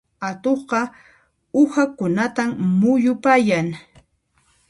Atuqqa 0.29 0.79
uhakunatan 1.61 2.49
muyupayan. 2.79 3.67